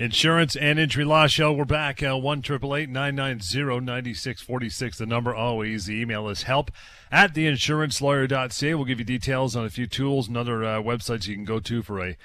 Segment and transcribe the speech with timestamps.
[0.00, 1.52] Insurance and Injury Law Show.
[1.52, 2.04] We're back.
[2.04, 4.96] Uh, one triple eight nine nine zero ninety six forty six.
[4.98, 5.86] The number always.
[5.86, 6.70] The email is help
[7.10, 8.74] at theinsurancelawyer.ca.
[8.74, 11.58] We'll give you details on a few tools and other uh, websites you can go
[11.58, 12.16] to for a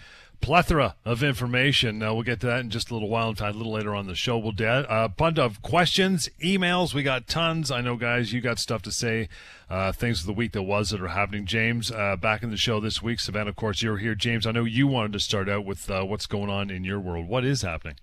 [0.43, 2.03] plethora of information.
[2.03, 3.29] Uh, we'll get to that in just a little while.
[3.29, 6.93] In fact, a little later on the show, we'll do a bunch of questions, emails.
[6.93, 7.71] We got tons.
[7.71, 9.29] I know, guys, you got stuff to say.
[9.69, 11.45] Uh, things of the week that was that are happening.
[11.45, 13.21] James, uh, back in the show this week.
[13.21, 14.15] Savannah, of course, you're here.
[14.15, 16.99] James, I know you wanted to start out with uh, what's going on in your
[16.99, 17.29] world.
[17.29, 17.95] What is happening?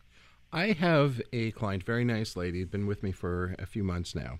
[0.51, 4.39] I have a client, very nice lady, been with me for a few months now.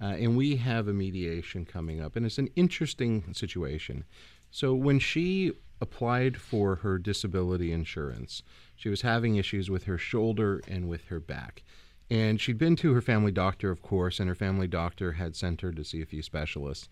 [0.00, 4.04] Uh, and we have a mediation coming up, and it's an interesting situation.
[4.50, 8.42] So when she applied for her disability insurance.
[8.76, 11.62] She was having issues with her shoulder and with her back.
[12.10, 15.62] And she'd been to her family doctor, of course, and her family doctor had sent
[15.62, 16.88] her to see a few specialists.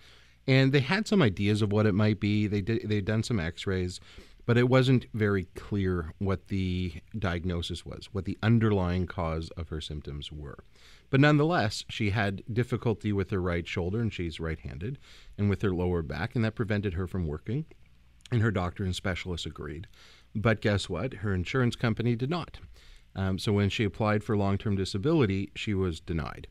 [0.46, 2.46] And they had some ideas of what it might be.
[2.46, 4.00] They did, they'd done some x rays,
[4.46, 9.80] but it wasn't very clear what the diagnosis was, what the underlying cause of her
[9.80, 10.64] symptoms were.
[11.10, 14.98] But nonetheless, she had difficulty with her right shoulder, and she's right handed,
[15.38, 17.66] and with her lower back, and that prevented her from working
[18.32, 19.86] and her doctor and specialist agreed.
[20.34, 21.14] But guess what?
[21.14, 22.58] Her insurance company did not.
[23.14, 26.48] Um, so when she applied for long term disability, she was denied.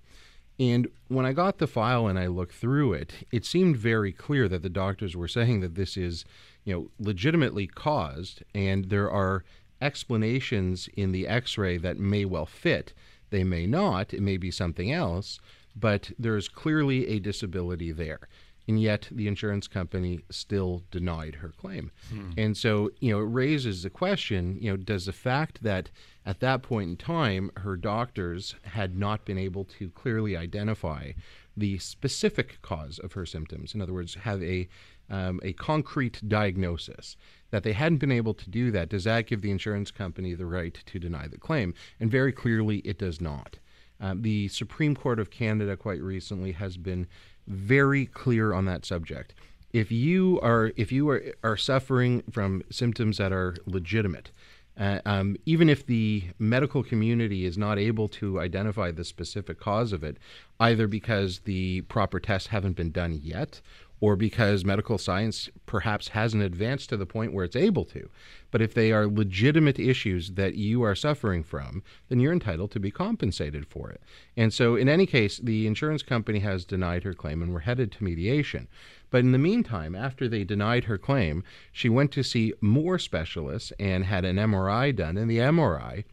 [0.59, 4.47] And when I got the file and I looked through it, it seemed very clear
[4.47, 6.23] that the doctors were saying that this is,
[6.63, 9.43] you know, legitimately caused, and there are
[9.81, 12.93] explanations in the X-ray that may well fit.
[13.31, 14.13] They may not.
[14.13, 15.39] It may be something else,
[15.75, 18.27] but there is clearly a disability there
[18.67, 21.91] and yet the insurance company still denied her claim.
[22.09, 22.31] Hmm.
[22.37, 25.89] And so, you know, it raises the question, you know, does the fact that
[26.25, 31.11] at that point in time her doctors had not been able to clearly identify
[31.57, 34.67] the specific cause of her symptoms, in other words, have a
[35.09, 37.17] um, a concrete diagnosis,
[37.49, 40.45] that they hadn't been able to do that, does that give the insurance company the
[40.45, 41.73] right to deny the claim?
[41.99, 43.59] And very clearly, it does not.
[43.99, 47.07] Um, the Supreme Court of Canada quite recently has been
[47.47, 49.33] very clear on that subject.
[49.73, 54.31] If you are if you are, are suffering from symptoms that are legitimate,
[54.77, 59.93] uh, um, even if the medical community is not able to identify the specific cause
[59.93, 60.17] of it,
[60.59, 63.61] either because the proper tests haven't been done yet
[64.01, 68.09] or because medical science perhaps hasn't advanced to the point where it's able to.
[68.49, 72.79] But if they are legitimate issues that you are suffering from, then you're entitled to
[72.79, 74.01] be compensated for it.
[74.35, 77.91] And so, in any case, the insurance company has denied her claim and we're headed
[77.93, 78.67] to mediation.
[79.11, 83.71] But in the meantime, after they denied her claim, she went to see more specialists
[83.79, 85.15] and had an MRI done.
[85.15, 86.05] And the MRI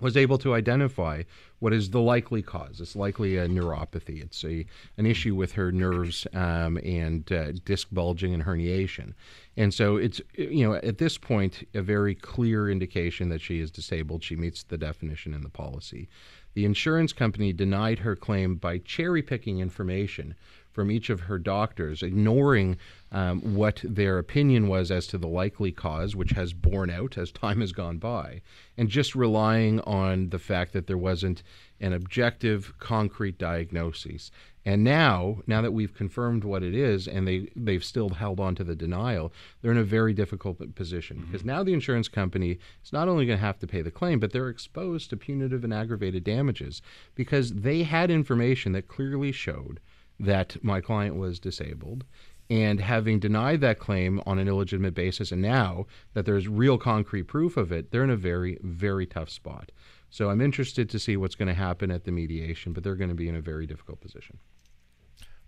[0.00, 1.22] was able to identify
[1.58, 2.80] what is the likely cause.
[2.80, 4.22] It's likely a neuropathy.
[4.22, 4.66] It's a
[4.96, 9.14] an issue with her nerves um, and uh, disc bulging and herniation.
[9.56, 13.70] And so it's you know at this point a very clear indication that she is
[13.70, 14.24] disabled.
[14.24, 16.08] She meets the definition in the policy.
[16.54, 20.34] The insurance company denied her claim by cherry picking information
[20.72, 22.76] from each of her doctors, ignoring
[23.12, 27.32] um, what their opinion was as to the likely cause, which has borne out as
[27.32, 28.40] time has gone by,
[28.76, 31.42] and just relying on the fact that there wasn't
[31.80, 34.30] an objective, concrete diagnosis.
[34.64, 38.54] And now, now that we've confirmed what it is, and they they've still held on
[38.56, 41.26] to the denial, they're in a very difficult position mm-hmm.
[41.26, 44.20] because now the insurance company is not only going to have to pay the claim,
[44.20, 46.82] but they're exposed to punitive and aggravated damages
[47.14, 49.80] because they had information that clearly showed
[50.20, 52.04] that my client was disabled
[52.48, 57.24] and having denied that claim on an illegitimate basis and now that there's real concrete
[57.24, 59.72] proof of it they're in a very very tough spot.
[60.10, 63.10] So i'm interested to see what's going to happen at the mediation but they're going
[63.10, 64.38] to be in a very difficult position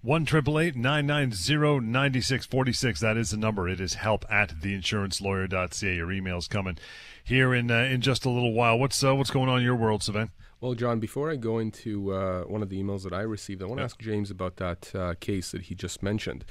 [0.02, 3.00] one triple eight nine nine zero ninety six forty six.
[3.00, 3.68] That is the number.
[3.68, 5.94] It is help at theinsurancelawyer.ca.
[5.94, 6.76] Your email's coming
[7.22, 8.78] here in uh, in just a little while.
[8.78, 10.32] What's uh, what's going on in your world, Savannah?
[10.60, 13.66] Well, John, before I go into uh, one of the emails that I received, I
[13.66, 16.44] want to ask James about that uh, case that he just mentioned.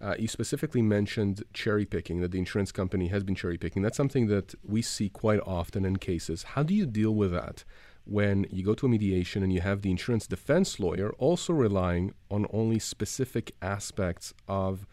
[0.00, 3.80] Uh, you specifically mentioned cherry picking, that the insurance company has been cherry picking.
[3.80, 6.42] That's something that we see quite often in cases.
[6.42, 7.62] How do you deal with that
[8.04, 12.12] when you go to a mediation and you have the insurance defense lawyer also relying
[12.30, 14.86] on only specific aspects of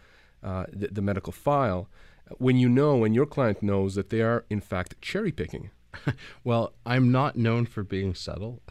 [0.44, 1.90] uh, the, the medical file
[2.38, 5.72] when you know and your client knows that they are, in fact, cherry picking?
[6.44, 8.62] well, I'm not known for being subtle.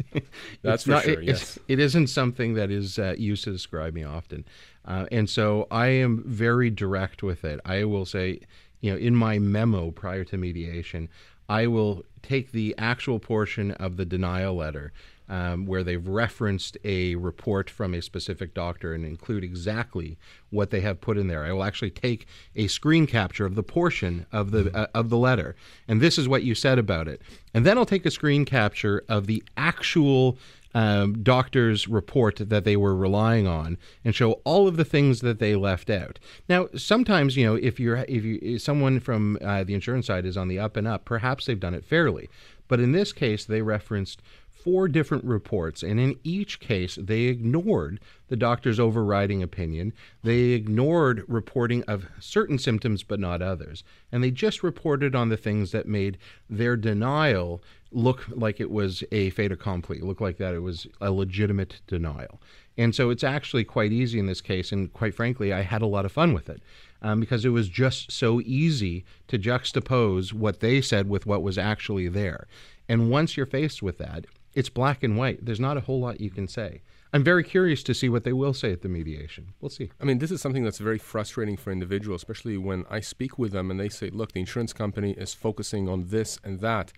[0.62, 1.20] That's for not, sure.
[1.20, 4.44] It, yes, it isn't something that is uh, used to describe me often,
[4.84, 7.60] uh, and so I am very direct with it.
[7.64, 8.40] I will say,
[8.80, 11.08] you know, in my memo prior to mediation,
[11.50, 14.92] I will take the actual portion of the denial letter
[15.28, 20.16] um, where they've referenced a report from a specific doctor and include exactly
[20.50, 21.44] what they have put in there.
[21.44, 25.16] I will actually take a screen capture of the portion of the uh, of the
[25.16, 25.56] letter,
[25.88, 27.20] and this is what you said about it,
[27.52, 30.38] and then I'll take a screen capture of the actual
[30.74, 35.38] um, doctor's report that they were relying on and show all of the things that
[35.38, 36.18] they left out.
[36.48, 40.26] Now, sometimes you know if you're if you if someone from uh, the insurance side
[40.26, 42.28] is on the up and up, perhaps they've done it fairly,
[42.68, 44.22] but in this case, they referenced
[44.62, 49.92] four different reports, and in each case, they ignored the doctor's overriding opinion.
[50.22, 53.82] They ignored reporting of certain symptoms but not others.
[54.12, 56.18] And they just reported on the things that made
[56.48, 61.10] their denial look like it was a fait accompli, look like that it was a
[61.10, 62.40] legitimate denial.
[62.78, 65.86] And so it's actually quite easy in this case, and quite frankly, I had a
[65.86, 66.62] lot of fun with it.
[67.02, 71.56] Um, because it was just so easy to juxtapose what they said with what was
[71.56, 72.46] actually there.
[72.90, 75.46] And once you're faced with that, it's black and white.
[75.46, 76.82] There's not a whole lot you can say.
[77.12, 79.52] I'm very curious to see what they will say at the mediation.
[79.60, 79.90] We'll see.
[80.00, 83.52] I mean, this is something that's very frustrating for individuals, especially when I speak with
[83.52, 86.92] them and they say, look, the insurance company is focusing on this and that.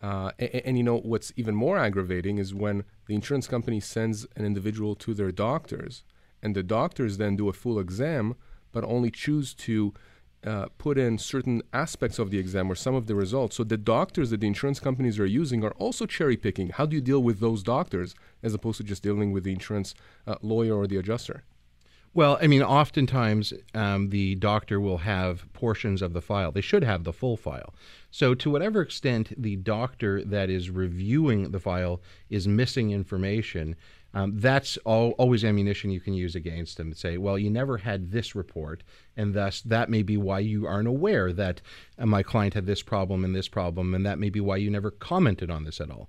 [0.00, 4.26] Uh, and, and, you know, what's even more aggravating is when the insurance company sends
[4.36, 6.04] an individual to their doctors
[6.42, 8.36] and the doctors then do a full exam,
[8.70, 9.92] but only choose to
[10.44, 13.56] uh, put in certain aspects of the exam or some of the results.
[13.56, 16.68] So the doctors that the insurance companies are using are also cherry picking.
[16.70, 19.94] How do you deal with those doctors as opposed to just dealing with the insurance
[20.26, 21.42] uh, lawyer or the adjuster?
[22.18, 26.50] Well, I mean, oftentimes um, the doctor will have portions of the file.
[26.50, 27.72] They should have the full file.
[28.10, 33.76] So, to whatever extent the doctor that is reviewing the file is missing information,
[34.14, 36.88] um, that's all, always ammunition you can use against them.
[36.88, 38.82] And say, well, you never had this report,
[39.16, 41.60] and thus that may be why you aren't aware that
[42.00, 44.70] uh, my client had this problem and this problem, and that may be why you
[44.70, 46.08] never commented on this at all.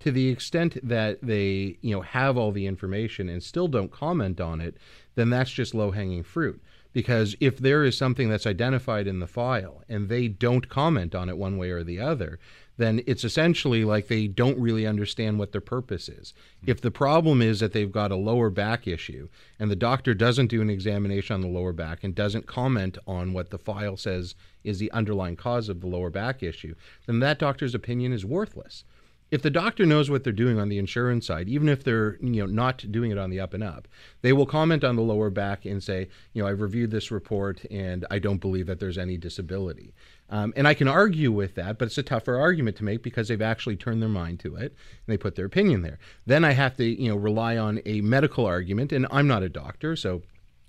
[0.00, 4.40] To the extent that they, you know, have all the information and still don't comment
[4.40, 4.76] on it,
[5.14, 6.60] then that's just low hanging fruit
[6.96, 11.28] because if there is something that's identified in the file and they don't comment on
[11.28, 12.38] it one way or the other,
[12.78, 16.32] then it's essentially like they don't really understand what their purpose is.
[16.66, 19.28] If the problem is that they've got a lower back issue
[19.58, 23.34] and the doctor doesn't do an examination on the lower back and doesn't comment on
[23.34, 24.34] what the file says
[24.64, 28.84] is the underlying cause of the lower back issue, then that doctor's opinion is worthless
[29.30, 32.42] if the doctor knows what they're doing on the insurance side, even if they're you
[32.42, 33.88] know not doing it on the up and up,
[34.22, 37.64] they will comment on the lower back and say, you know, I've reviewed this report
[37.70, 39.94] and I don't believe that there's any disability.
[40.28, 43.28] Um, and I can argue with that, but it's a tougher argument to make because
[43.28, 45.98] they've actually turned their mind to it and they put their opinion there.
[46.24, 49.48] Then I have to you know rely on a medical argument, and I'm not a
[49.48, 50.22] doctor, so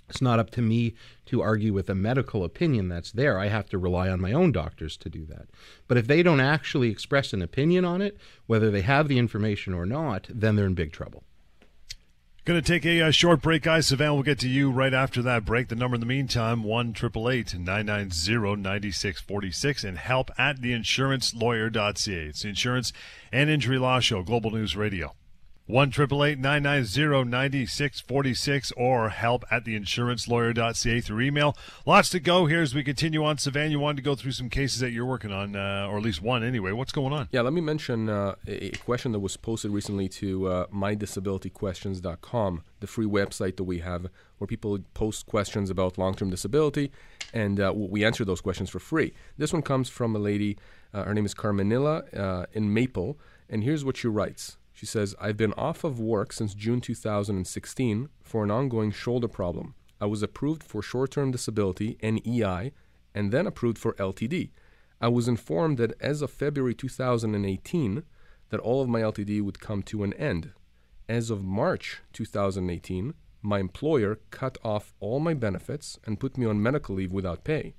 [0.10, 0.96] it's not up to me
[1.26, 3.38] to argue with a medical opinion that's there.
[3.38, 5.48] I have to rely on my own doctors to do that.
[5.88, 9.74] But if they don't actually express an opinion on it, whether they have the information
[9.74, 11.24] or not, then they're in big trouble.
[12.46, 13.88] Going to take a, uh, short break, guys.
[13.88, 15.68] Savannah, we'll get to you right after that break.
[15.68, 17.58] The number in the meantime, 1 990
[18.62, 22.26] 9646 and help at theinsurancelawyer.ca.
[22.26, 22.94] It's Insurance
[23.34, 25.14] and Injury Law Show, Global News Radio.
[25.68, 31.58] 1 9646 or help at theinsurancelawyer.ca through email.
[31.86, 33.38] Lots to go here as we continue on.
[33.38, 36.04] Savannah, you wanted to go through some cases that you're working on, uh, or at
[36.04, 36.72] least one anyway.
[36.72, 37.28] What's going on?
[37.32, 42.88] Yeah, let me mention uh, a question that was posted recently to uh, mydisabilityquestions.com, the
[42.88, 46.92] free website that we have where people post questions about long term disability,
[47.34, 49.14] and uh, we answer those questions for free.
[49.38, 50.58] This one comes from a lady,
[50.94, 53.18] uh, her name is Carmenilla uh, in Maple,
[53.50, 54.58] and here's what she writes.
[54.78, 59.74] She says, I've been off of work since June 2016 for an ongoing shoulder problem.
[60.00, 62.74] I was approved for short term disability, and EI,
[63.16, 64.52] and then approved for LTD.
[65.02, 68.04] I was informed that as of February 2018,
[68.50, 70.52] that all of my LTD would come to an end.
[71.10, 76.62] As of March 2018, my employer cut off all my benefits and put me on
[76.62, 77.74] medical leave without pay.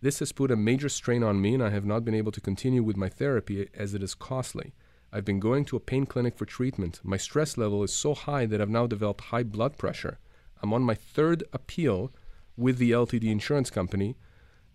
[0.00, 2.40] This has put a major strain on me, and I have not been able to
[2.40, 4.72] continue with my therapy as it is costly.
[5.14, 7.00] I've been going to a pain clinic for treatment.
[7.04, 10.18] My stress level is so high that I've now developed high blood pressure.
[10.60, 12.10] I'm on my third appeal
[12.56, 14.16] with the LTD insurance company.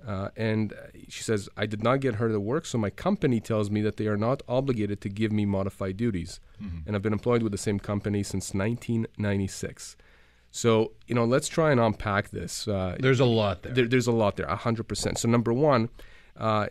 [0.07, 0.73] Uh, and
[1.09, 3.97] she says, I did not get her to work, so my company tells me that
[3.97, 6.39] they are not obligated to give me modified duties.
[6.63, 6.87] Mm-hmm.
[6.87, 9.97] And I've been employed with the same company since 1996.
[10.51, 12.65] So, you know, let's try and unpack this.
[12.65, 13.73] Uh, there's a lot there.
[13.73, 13.87] there.
[13.87, 15.17] There's a lot there, 100%.
[15.17, 15.89] So, number one,
[16.37, 16.67] uh,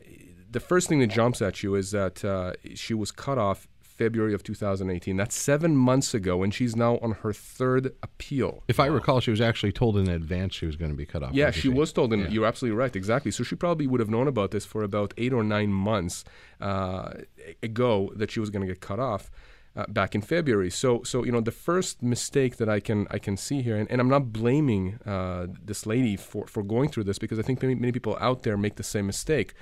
[0.51, 4.33] the first thing that jumps at you is that uh, she was cut off February
[4.33, 5.17] of 2018.
[5.17, 8.63] That's seven months ago, and she's now on her third appeal.
[8.69, 11.23] If I recall, she was actually told in advance she was going to be cut
[11.23, 11.35] off.
[11.35, 12.13] Yeah, she was told.
[12.13, 12.29] In, yeah.
[12.29, 12.95] You're absolutely right.
[12.95, 13.33] Exactly.
[13.33, 16.25] So she probably would have known about this for about eight or nine months
[16.61, 17.15] uh,
[17.63, 19.31] ago that she was going to get cut off.
[19.79, 20.71] uh, back in February.
[20.71, 23.89] So, so you know, the first mistake that I can I can see here, and,
[23.91, 27.63] and I'm not blaming uh, this lady for, for going through this because I think
[27.63, 29.55] many, many people out there make the same mistake.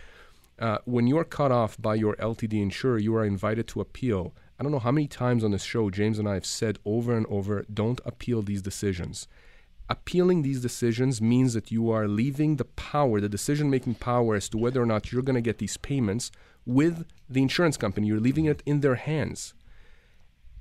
[0.58, 4.34] Uh, when you are cut off by your LTD insurer, you are invited to appeal.
[4.58, 7.14] I don't know how many times on this show James and I have said over
[7.14, 9.28] and over, don't appeal these decisions.
[9.88, 14.48] Appealing these decisions means that you are leaving the power, the decision making power as
[14.48, 16.32] to whether or not you're going to get these payments
[16.64, 18.08] with the insurance company.
[18.08, 19.54] You're leaving it in their hands.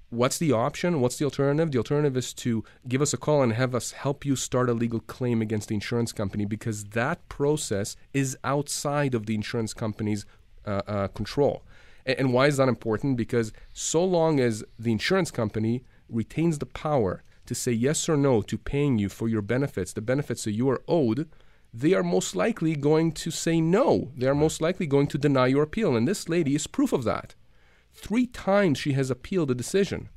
[0.10, 1.02] What's the option?
[1.02, 1.72] What's the alternative?
[1.72, 4.74] The alternative is to give us a call and have us help you start a
[4.74, 10.26] legal claim against the insurance company because that process is outside of the insurance company's
[10.66, 11.64] uh, uh, control.
[12.06, 13.18] And, and why is that important?
[13.18, 18.42] Because so long as the insurance company retains the power to say yes or no
[18.44, 21.30] to paying you for your benefits, the benefits that you are owed,
[21.74, 24.12] they are most likely going to say no.
[24.16, 25.96] They are most likely going to deny your appeal.
[25.96, 27.36] And this lady is proof of that.
[27.96, 30.10] Three times she has appealed the decision.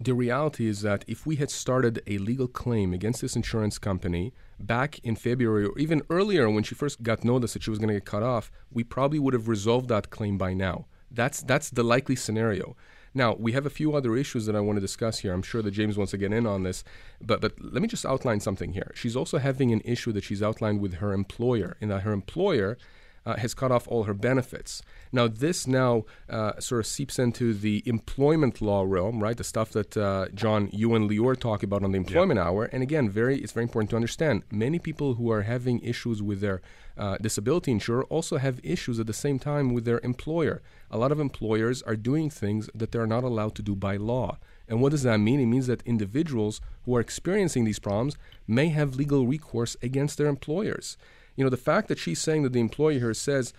[0.00, 4.32] The reality is that if we had started a legal claim against this insurance company
[4.58, 7.88] back in February or even earlier when she first got notice that she was going
[7.88, 10.86] to get cut off, we probably would have resolved that claim by now.
[11.10, 12.74] That's that's the likely scenario.
[13.16, 15.32] Now, we have a few other issues that I want to discuss here.
[15.32, 16.82] I'm sure that James wants to get in on this,
[17.20, 18.90] but but let me just outline something here.
[18.94, 22.76] She's also having an issue that she's outlined with her employer, in that her employer
[23.26, 24.82] uh, has cut off all her benefits.
[25.12, 29.36] Now, this now uh, sort of seeps into the employment law realm, right?
[29.36, 32.46] The stuff that uh, John, you and Lior talk about on the employment yep.
[32.46, 32.64] hour.
[32.64, 34.42] And again, very it's very important to understand.
[34.50, 36.60] Many people who are having issues with their
[36.96, 40.62] uh, disability insurer also have issues at the same time with their employer.
[40.90, 44.38] A lot of employers are doing things that they're not allowed to do by law.
[44.68, 45.40] And what does that mean?
[45.40, 48.16] It means that individuals who are experiencing these problems
[48.46, 50.96] may have legal recourse against their employers.
[51.36, 53.52] You know, the fact that she's saying that the employer here says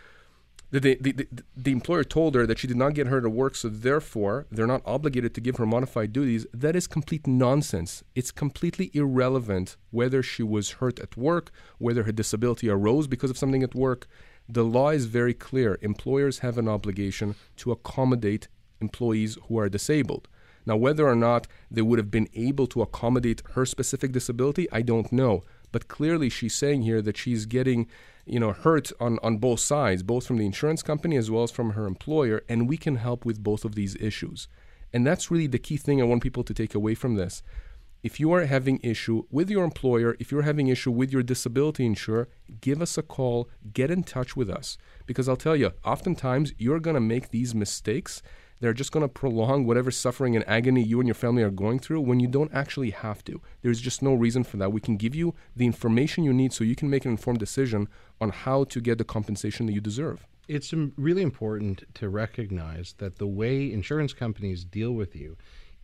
[0.72, 3.29] that the, the, the, the, employer told her that she did not get her to
[3.29, 8.03] work, so therefore they're not obligated to give her modified duties, that is complete nonsense.
[8.15, 13.38] It's completely irrelevant whether she was hurt at work, whether her disability arose because of
[13.38, 14.08] something at work.
[14.50, 15.77] The law is very clear.
[15.82, 18.48] Employers have an obligation to accommodate
[18.82, 20.27] employees who are disabled.
[20.65, 24.82] Now, whether or not they would have been able to accommodate her specific disability, I
[24.82, 25.44] don't know.
[25.75, 27.89] But clearly, she's saying here that she's getting,
[28.25, 31.51] you know, hurt on, on both sides, both from the insurance company as well as
[31.51, 34.48] from her employer, and we can help with both of these issues.
[34.94, 37.44] And that's really the key thing I want people to take away from this.
[38.03, 41.86] If you are having issue with your employer, if you're having issue with your disability
[41.86, 42.29] insurer,
[42.62, 44.77] give us a call, get in touch with us.
[45.05, 48.22] Because I'll tell you, oftentimes you're going to make these mistakes
[48.59, 51.79] they're just going to prolong whatever suffering and agony you and your family are going
[51.79, 53.41] through when you don't actually have to.
[53.62, 54.71] There's just no reason for that.
[54.71, 57.88] We can give you the information you need so you can make an informed decision
[58.21, 60.25] on how to get the compensation that you deserve.
[60.47, 65.38] It's really important to recognize that the way insurance companies deal with you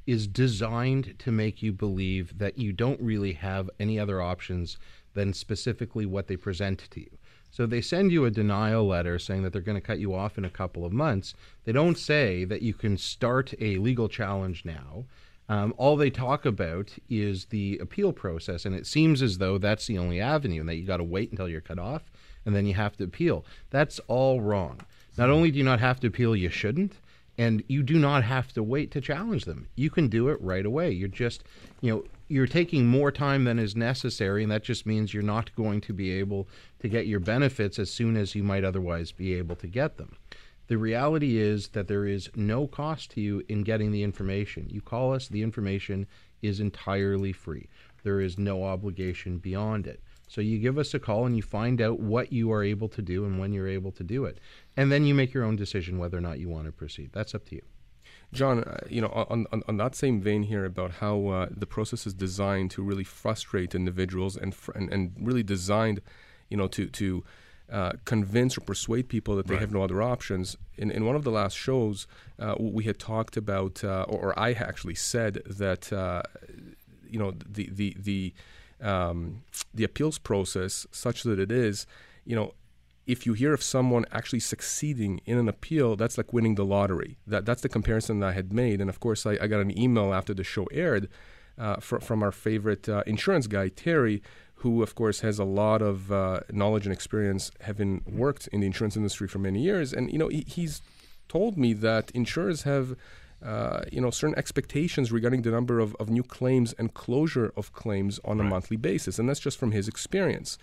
[0.07, 4.77] is designed to make you believe that you don't really have any other options
[5.13, 7.17] than specifically what they present to you.
[7.51, 10.37] So they send you a denial letter saying that they're going to cut you off
[10.37, 11.33] in a couple of months.
[11.65, 15.05] They don't say that you can start a legal challenge now.
[15.49, 19.85] Um, all they talk about is the appeal process, and it seems as though that's
[19.85, 22.09] the only avenue, and that you got to wait until you're cut off,
[22.45, 23.43] and then you have to appeal.
[23.69, 24.79] That's all wrong.
[25.17, 26.93] Not only do you not have to appeal, you shouldn't,
[27.37, 29.67] and you do not have to wait to challenge them.
[29.75, 30.91] You can do it right away.
[30.91, 31.43] You're just,
[31.81, 35.53] you know, you're taking more time than is necessary, and that just means you're not
[35.55, 36.47] going to be able
[36.79, 40.15] to get your benefits as soon as you might otherwise be able to get them.
[40.67, 44.69] The reality is that there is no cost to you in getting the information.
[44.69, 46.07] You call us, the information
[46.41, 47.67] is entirely free.
[48.03, 50.01] There is no obligation beyond it.
[50.29, 53.01] So you give us a call and you find out what you are able to
[53.01, 54.39] do and when you're able to do it.
[54.77, 57.09] And then you make your own decision whether or not you want to proceed.
[57.11, 57.61] That's up to you.
[58.33, 61.65] John, uh, you know, on, on, on, that same vein here about how uh, the
[61.65, 66.01] process is designed to really frustrate individuals and, fr- and, and really designed,
[66.49, 67.23] you know, to, to
[67.69, 69.61] uh, convince or persuade people that they right.
[69.61, 70.55] have no other options.
[70.77, 72.07] In, in one of the last shows,
[72.39, 76.23] uh, we had talked about, uh, or, or, I actually said that, uh,
[77.09, 78.33] you know, the, the, the,
[78.81, 81.85] um, the appeals process, such that it is,
[82.25, 82.53] you know,
[83.11, 87.17] if you hear of someone actually succeeding in an appeal, that's like winning the lottery.
[87.27, 88.79] That that's the comparison that I had made.
[88.79, 91.09] And of course, I, I got an email after the show aired
[91.57, 94.23] uh, fr- from our favorite uh, insurance guy Terry,
[94.61, 98.67] who of course has a lot of uh, knowledge and experience, having worked in the
[98.67, 99.91] insurance industry for many years.
[99.91, 100.81] And you know, he, he's
[101.27, 102.95] told me that insurers have.
[103.43, 107.73] Uh, you know certain expectations regarding the number of, of new claims and closure of
[107.73, 108.45] claims on right.
[108.45, 110.59] a monthly basis and that's just from his experience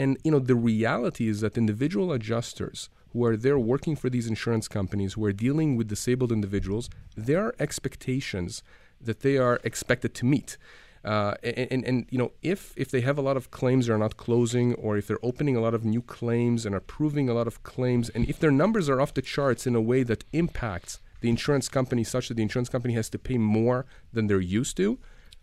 [0.00, 4.26] and you know the reality is that individual adjusters who are there working for these
[4.34, 8.62] insurance companies, who are dealing with disabled individuals, there are expectations
[9.00, 10.56] that they are expected to meet.
[11.04, 13.94] Uh, and, and, and, you know if if they have a lot of claims that
[13.94, 17.32] are not closing or if they're opening a lot of new claims and approving a
[17.32, 20.24] lot of claims and if their numbers are off the charts in a way that
[20.42, 24.48] impacts the insurance company such that the insurance company has to pay more than they're
[24.60, 24.98] used to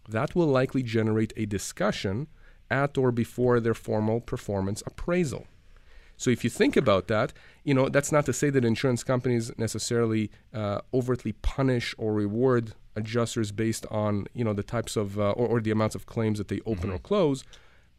[0.07, 2.27] that will likely generate a discussion
[2.69, 5.45] at or before their formal performance appraisal
[6.17, 7.31] so if you think about that,
[7.63, 12.74] you know that's not to say that insurance companies necessarily uh, overtly punish or reward
[12.95, 16.39] adjusters based on you know the types of uh, or, or, the amounts of claims
[16.39, 16.95] that they open mm-hmm.
[16.95, 17.43] or close.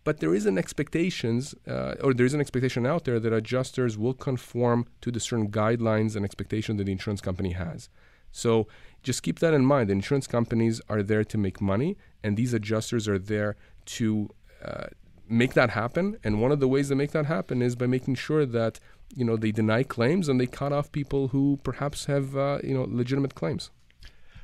[0.05, 3.99] But there is an expectations, uh, or there is an expectation out there that adjusters
[3.99, 7.89] will conform to the certain guidelines and expectations that the insurance company has.
[8.33, 8.69] So
[9.03, 9.91] just keep that in mind.
[9.91, 13.57] The insurance companies are there to make money, and these adjusters are there
[13.97, 14.31] to
[14.65, 14.87] uh,
[15.29, 16.19] make that happen.
[16.25, 18.81] And one of the ways to make that happen is by making sure that
[19.15, 22.75] you know they deny claims and they cut off people who perhaps have uh, you
[22.75, 23.71] know legitimate claims.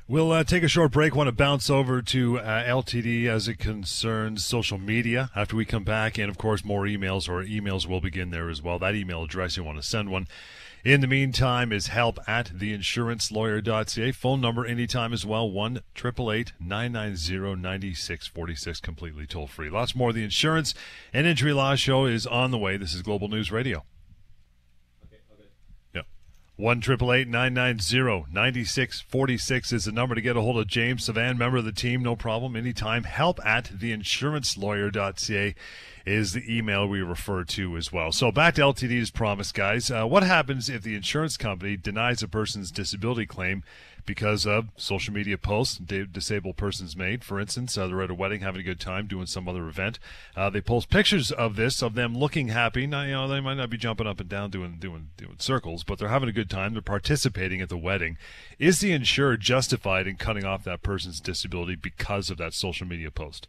[0.07, 1.15] We'll uh, take a short break.
[1.15, 5.83] Want to bounce over to uh, LTD as it concerns social media after we come
[5.83, 8.77] back, and of course more emails or emails will begin there as well.
[8.77, 10.27] That email address you want to send one.
[10.85, 14.11] In the meantime, is help at theinsurancelawyer.ca.
[14.11, 19.71] Phone number anytime as well, 1 990 9646, completely toll free.
[19.71, 20.13] Lots more.
[20.13, 20.75] The Insurance
[21.11, 22.77] and Injury Law Show is on the way.
[22.77, 23.83] This is Global News Radio.
[26.57, 30.37] One triple eight nine nine zero ninety six forty six is the number to get
[30.37, 32.01] a hold of James Savan, member of the team.
[32.01, 33.03] No problem, anytime.
[33.03, 35.53] Help at theinsurancelawyer.ca
[36.05, 38.13] is the email we refer to as well.
[38.13, 39.91] So back to LTD's promise, guys.
[39.91, 43.61] Uh, what happens if the insurance company denies a person's disability claim
[44.05, 47.23] because of social media posts disabled persons made.
[47.23, 49.99] For instance, uh, they're at a wedding having a good time doing some other event.
[50.35, 52.87] Uh, they post pictures of this of them looking happy.
[52.87, 55.83] Now, you know, they might not be jumping up and down doing doing doing circles,
[55.83, 56.73] but they're having a good time.
[56.73, 58.17] They're participating at the wedding.
[58.59, 63.11] Is the insurer justified in cutting off that person's disability because of that social media
[63.11, 63.47] post?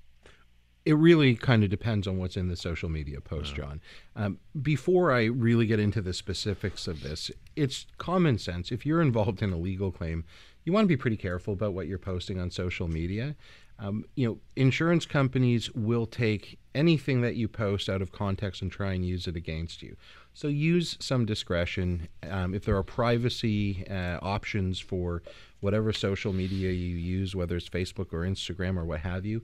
[0.87, 3.81] It really kind of depends on what's in the social media post, John.
[4.15, 8.71] Um, before I really get into the specifics of this, it's common sense.
[8.71, 10.25] If you're involved in a legal claim,
[10.65, 13.35] you want to be pretty careful about what you're posting on social media.
[13.81, 18.71] Um, you know, insurance companies will take anything that you post out of context and
[18.71, 19.97] try and use it against you.
[20.35, 22.09] So use some discretion.
[22.23, 25.23] Um, if there are privacy uh, options for
[25.61, 29.43] whatever social media you use, whether it's Facebook or Instagram or what have you,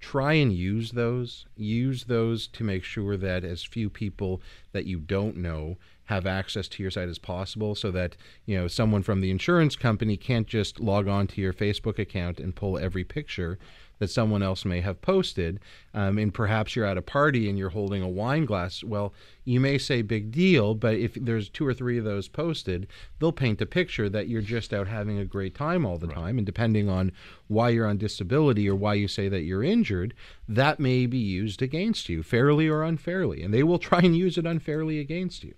[0.00, 1.46] try and use those.
[1.56, 4.40] Use those to make sure that as few people
[4.72, 8.66] that you don't know have access to your site as possible so that you know
[8.66, 12.78] someone from the insurance company can't just log on to your Facebook account and pull
[12.78, 13.58] every picture
[13.98, 15.60] that someone else may have posted.
[15.94, 18.84] Um, and perhaps you're at a party and you're holding a wine glass.
[18.84, 19.12] Well,
[19.44, 22.86] you may say big deal, but if there's two or three of those posted,
[23.18, 26.16] they'll paint a picture that you're just out having a great time all the right.
[26.16, 26.38] time.
[26.38, 27.12] And depending on
[27.46, 30.14] why you're on disability or why you say that you're injured,
[30.46, 33.42] that may be used against you, fairly or unfairly.
[33.42, 35.54] And they will try and use it unfairly against you.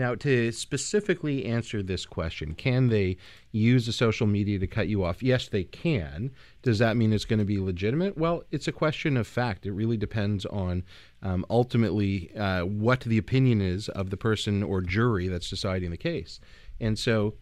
[0.00, 3.18] Now, to specifically answer this question, can they
[3.52, 5.22] use the social media to cut you off?
[5.22, 6.30] Yes, they can.
[6.62, 8.16] Does that mean it's going to be legitimate?
[8.16, 9.66] Well, it's a question of fact.
[9.66, 10.84] It really depends on
[11.22, 15.98] um, ultimately uh, what the opinion is of the person or jury that's deciding the
[15.98, 16.40] case.
[16.80, 17.34] And so,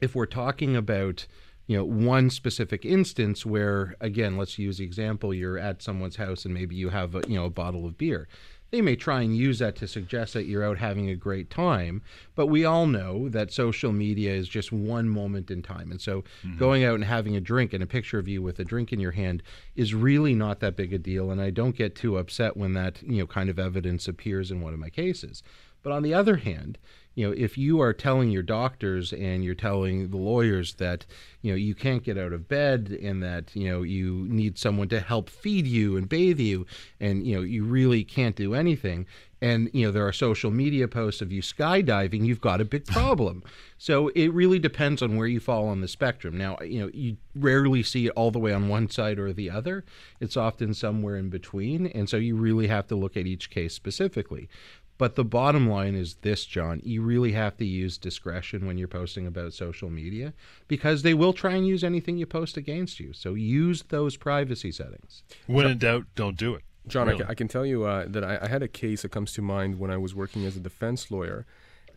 [0.00, 1.26] if we're talking about
[1.66, 6.44] you know one specific instance where again let's use the example you're at someone's house
[6.44, 8.26] and maybe you have a, you know a bottle of beer
[8.70, 12.02] they may try and use that to suggest that you're out having a great time,
[12.34, 15.90] but we all know that social media is just one moment in time.
[15.90, 16.56] And so mm-hmm.
[16.58, 19.00] going out and having a drink and a picture of you with a drink in
[19.00, 19.42] your hand
[19.74, 21.30] is really not that big a deal.
[21.30, 24.60] And I don't get too upset when that, you know, kind of evidence appears in
[24.60, 25.42] one of my cases.
[25.82, 26.78] But on the other hand,
[27.14, 31.04] you know, if you are telling your doctors and you're telling the lawyers that,
[31.42, 34.88] you know, you can't get out of bed and that, you know, you need someone
[34.88, 36.66] to help feed you and bathe you
[37.00, 39.06] and, you know, you really can't do anything,
[39.42, 42.86] and you know there are social media posts of you skydiving you've got a big
[42.86, 43.42] problem.
[43.82, 46.36] So it really depends on where you fall on the spectrum.
[46.36, 49.48] Now you know you rarely see it all the way on one side or the
[49.48, 49.86] other.
[50.20, 53.72] It's often somewhere in between and so you really have to look at each case
[53.72, 54.50] specifically
[55.00, 56.82] but the bottom line is this, John.
[56.84, 60.34] You really have to use discretion when you're posting about social media
[60.68, 63.14] because they will try and use anything you post against you.
[63.14, 65.22] So use those privacy settings.
[65.46, 66.64] When in doubt, don't do it.
[66.86, 67.16] John, really?
[67.16, 69.32] I, can, I, can, tell you uh, that I, I, had a case that comes
[69.32, 71.46] to mind when I was working as a defense lawyer.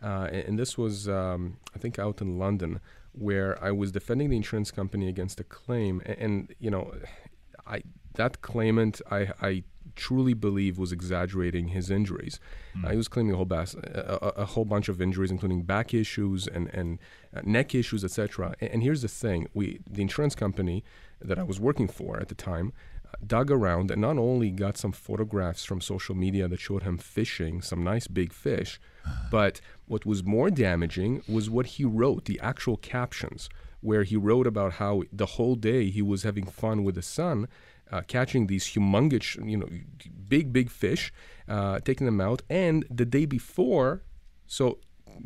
[0.02, 2.80] Uh, and, and, this was, um, I think, out in London,
[3.12, 6.00] where I was defending the insurance company against a claim.
[6.06, 6.94] And, and you know,
[7.66, 7.82] I
[8.14, 9.64] that claimant, I, I
[9.94, 12.40] truly believe was exaggerating his injuries.
[12.76, 12.84] Mm.
[12.84, 15.94] Uh, he was claiming a whole, bas- a, a, whole bunch of injuries, including back
[15.94, 16.98] issues and, and
[17.34, 18.54] uh, neck issues, etc.
[18.60, 20.84] And, and, here's the thing: we, the insurance company
[21.20, 22.72] that I was working for at the time,
[23.06, 26.98] uh, dug around and not only got some photographs from social media that showed him
[26.98, 28.80] fishing some nice big fish,
[29.30, 33.48] but what was more damaging was what he wrote, the actual captions
[33.84, 37.46] where he wrote about how the whole day he was having fun with the son,
[37.90, 39.68] uh, catching these humongous, you know,
[40.28, 41.12] big, big fish,
[41.48, 42.42] uh, taking them out.
[42.48, 44.02] And the day before,
[44.46, 44.78] so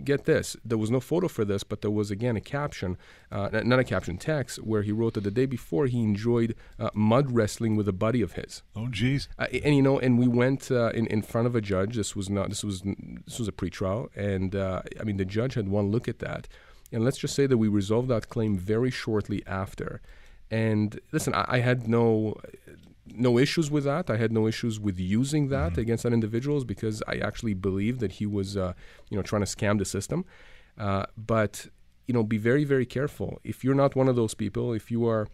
[0.05, 2.99] get this, there was no photo for this, but there was again a caption,
[3.33, 6.91] uh, not a caption, text, where he wrote that the day before he enjoyed uh,
[6.95, 8.63] mud wrestling with a buddy of his.
[8.77, 9.29] Oh, geez.
[9.39, 11.97] Uh, and you know, and we went uh, in in front of a judge.
[11.97, 12.49] This was not.
[12.49, 12.83] This was
[13.27, 16.49] this was a pretrial, and uh, I mean, the judge had one look at that
[16.93, 20.01] and let's just say that we resolved that claim very shortly after.
[20.51, 22.37] And listen, I, I had no
[23.15, 24.11] no issues with that.
[24.11, 25.81] I had no issues with using that mm-hmm.
[25.81, 28.75] against that individuals because I actually believed that he was, uh,
[29.09, 30.25] you know, trying to scam the system.
[30.77, 31.69] Uh, but
[32.07, 33.39] you know, be very, very careful.
[33.45, 35.29] If you're not one of those people, if you are,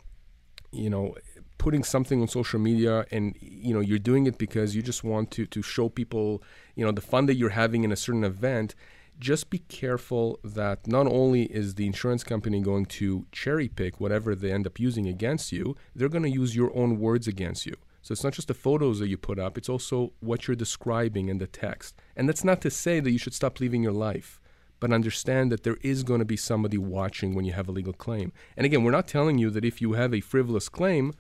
[0.73, 1.15] you know,
[1.57, 5.31] putting something on social media and you know you're doing it because you just want
[5.33, 6.43] to to show people,
[6.75, 8.75] you know, the fun that you're having in a certain event
[9.19, 14.35] just be careful that not only is the insurance company going to cherry pick whatever
[14.35, 17.75] they end up using against you, they're going to use your own words against you.
[18.03, 21.29] So it's not just the photos that you put up, it's also what you're describing
[21.29, 21.95] in the text.
[22.17, 24.41] And that's not to say that you should stop living your life,
[24.79, 27.95] but understand that there is going to be somebody watching when you have a legal
[27.95, 28.31] claim.
[28.57, 31.15] And again, we're not telling you that if you have a frivolous claim,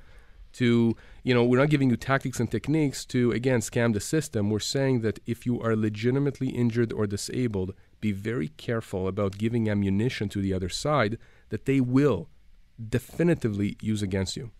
[0.54, 4.50] to, you know, we're not giving you tactics and techniques to, again, scam the system.
[4.50, 9.68] We're saying that if you are legitimately injured or disabled, be very careful about giving
[9.68, 11.18] ammunition to the other side
[11.50, 12.28] that they will
[12.88, 14.50] definitively use against you.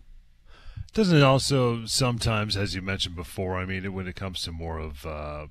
[0.93, 4.79] Doesn't it also sometimes, as you mentioned before, I mean, when it comes to more
[4.79, 5.47] of uh,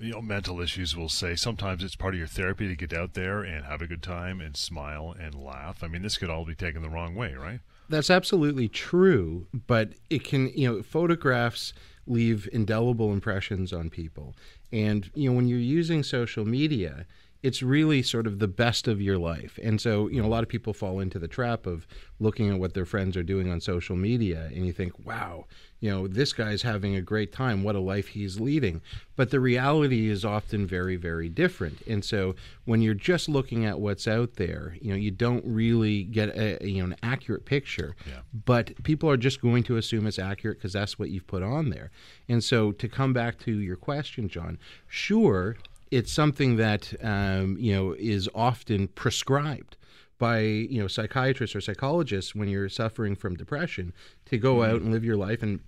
[0.00, 3.14] you know mental issues, we'll say sometimes it's part of your therapy to get out
[3.14, 5.82] there and have a good time and smile and laugh.
[5.82, 7.60] I mean, this could all be taken the wrong way, right?
[7.92, 11.74] That's absolutely true, but it can, you know, photographs
[12.06, 14.34] leave indelible impressions on people.
[14.72, 17.04] And, you know, when you're using social media,
[17.42, 19.58] it's really sort of the best of your life.
[19.62, 21.86] And so, you know, a lot of people fall into the trap of
[22.18, 25.44] looking at what their friends are doing on social media and you think, wow,
[25.82, 27.64] you know, this guy's having a great time.
[27.64, 28.80] What a life he's leading.
[29.16, 31.82] But the reality is often very, very different.
[31.88, 36.04] And so when you're just looking at what's out there, you know, you don't really
[36.04, 37.96] get a, you know, an accurate picture.
[38.06, 38.20] Yeah.
[38.32, 41.70] But people are just going to assume it's accurate because that's what you've put on
[41.70, 41.90] there.
[42.28, 45.56] And so to come back to your question, John, sure,
[45.90, 49.76] it's something that um, you know is often prescribed
[50.18, 53.92] by you know psychiatrists or psychologists when you're suffering from depression
[54.26, 54.70] to go mm-hmm.
[54.70, 55.58] out and live your life and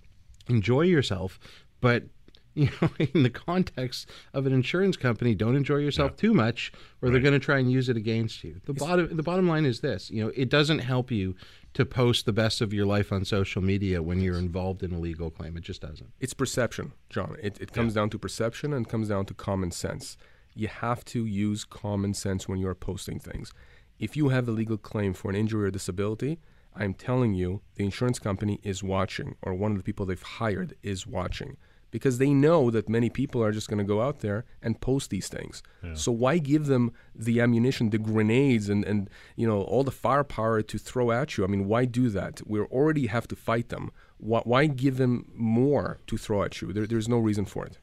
[0.47, 1.39] enjoy yourself
[1.81, 2.03] but
[2.55, 6.21] you know in the context of an insurance company don't enjoy yourself yeah.
[6.21, 7.11] too much or right.
[7.11, 9.81] they're going to try and use it against you the bottom the bottom line is
[9.81, 11.35] this you know it doesn't help you
[11.75, 14.97] to post the best of your life on social media when you're involved in a
[14.97, 15.57] legal claim.
[15.57, 16.09] It just doesn't.
[16.21, 17.35] It's perception, John.
[17.43, 18.01] It, it comes yeah.
[18.01, 20.15] down to perception and comes down to common sense.
[20.55, 23.51] You have to use common sense when you're posting things.
[23.99, 26.39] If you have a legal claim for an injury or disability,
[26.75, 30.75] I'm telling you, the insurance company is watching, or one of the people they've hired
[30.83, 31.57] is watching
[31.95, 35.09] because they know that many people are just going to go out there and post
[35.09, 35.63] these things.
[35.81, 35.93] Yeah.
[35.93, 40.61] So why give them the ammunition, the grenades, and, and you know all the firepower
[40.61, 41.45] to throw at you?
[41.45, 42.41] I mean, why do that?
[42.45, 43.91] We already have to fight them.
[44.17, 46.73] Why, why give them more to throw at you?
[46.73, 47.79] There, there's no reason for it.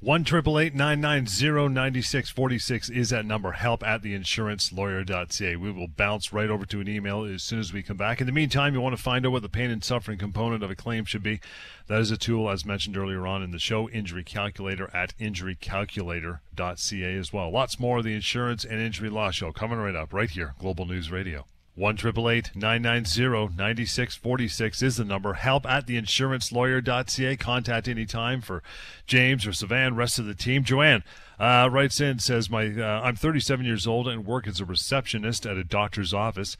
[0.00, 3.52] One triple eight nine nine zero ninety six forty six is that number.
[3.52, 5.56] Help at theinsurancelawyer.ca.
[5.56, 8.20] We will bounce right over to an email as soon as we come back.
[8.20, 10.70] In the meantime, you want to find out what the pain and suffering component of
[10.70, 11.40] a claim should be.
[11.86, 17.16] That is a tool, as mentioned earlier on in the show, Injury Calculator at injurycalculator.ca
[17.16, 17.50] as well.
[17.50, 20.84] Lots more of the insurance and injury law show coming right up, right here, Global
[20.84, 21.46] News Radio.
[21.76, 25.34] One triple eight nine nine zero ninety six forty six is the number.
[25.34, 27.36] Help at theinsurancelawyer.ca.
[27.36, 28.62] Contact anytime for
[29.06, 30.64] James or Savan, rest of the team.
[30.64, 31.04] Joanne
[31.38, 35.44] uh, writes in says my uh, I'm 37 years old and work as a receptionist
[35.44, 36.56] at a doctor's office.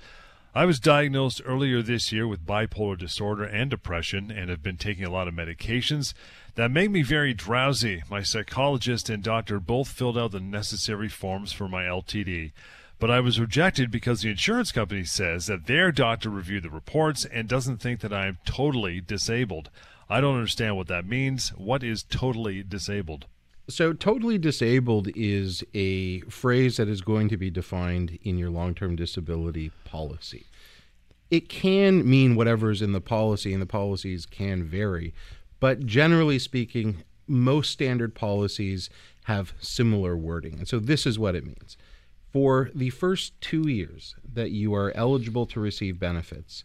[0.55, 5.05] I was diagnosed earlier this year with bipolar disorder and depression and have been taking
[5.07, 6.13] a lot of medications
[6.57, 8.03] that make me very drowsy.
[8.11, 12.53] My psychologist and doctor both filled out the necessary forms for my LTD
[12.99, 17.25] but I was rejected because the insurance company says that their doctor reviewed the reports
[17.25, 19.71] and doesn't think that I am totally disabled.
[20.09, 21.51] I don't understand what that means.
[21.51, 23.27] What is totally disabled?
[23.69, 28.75] So, totally disabled is a phrase that is going to be defined in your long
[28.75, 30.47] term disability policy.
[31.33, 35.13] It can mean whatever is in the policy, and the policies can vary.
[35.59, 38.89] But generally speaking, most standard policies
[39.25, 40.59] have similar wording.
[40.59, 41.77] And so this is what it means.
[42.37, 46.65] For the first two years that you are eligible to receive benefits,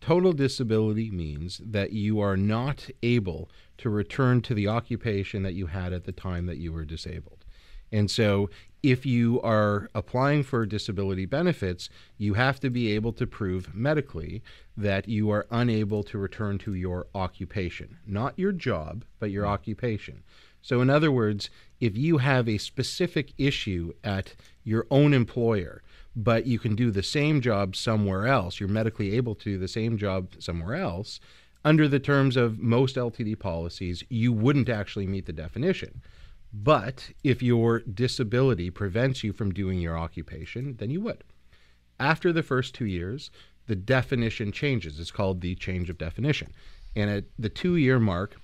[0.00, 5.66] total disability means that you are not able to return to the occupation that you
[5.66, 7.44] had at the time that you were disabled.
[7.92, 8.48] And so
[8.82, 14.42] if you are applying for disability benefits, you have to be able to prove medically
[14.74, 20.22] that you are unable to return to your occupation, not your job, but your occupation.
[20.62, 25.82] So, in other words, if you have a specific issue at your own employer,
[26.14, 29.68] but you can do the same job somewhere else, you're medically able to do the
[29.68, 31.20] same job somewhere else,
[31.64, 36.02] under the terms of most LTD policies, you wouldn't actually meet the definition.
[36.52, 41.22] But if your disability prevents you from doing your occupation, then you would.
[41.98, 43.30] After the first two years,
[43.66, 44.98] the definition changes.
[44.98, 46.52] It's called the change of definition.
[46.96, 48.36] And at the two year mark,